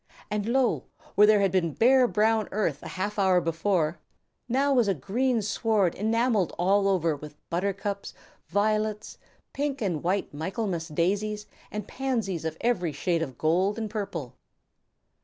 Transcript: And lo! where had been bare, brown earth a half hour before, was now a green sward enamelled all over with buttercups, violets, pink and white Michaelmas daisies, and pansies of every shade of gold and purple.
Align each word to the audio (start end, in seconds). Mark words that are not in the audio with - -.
And 0.31 0.47
lo! 0.47 0.85
where 1.13 1.41
had 1.41 1.51
been 1.51 1.73
bare, 1.75 2.07
brown 2.07 2.47
earth 2.51 2.81
a 2.81 2.87
half 2.87 3.19
hour 3.19 3.39
before, 3.39 3.99
was 4.47 4.49
now 4.49 4.79
a 4.79 4.95
green 4.95 5.43
sward 5.43 5.93
enamelled 5.93 6.55
all 6.57 6.87
over 6.87 7.15
with 7.15 7.37
buttercups, 7.51 8.15
violets, 8.47 9.19
pink 9.53 9.79
and 9.79 10.01
white 10.03 10.33
Michaelmas 10.33 10.87
daisies, 10.87 11.45
and 11.69 11.87
pansies 11.87 12.45
of 12.45 12.57
every 12.61 12.93
shade 12.93 13.21
of 13.21 13.37
gold 13.37 13.77
and 13.77 13.91
purple. 13.91 14.33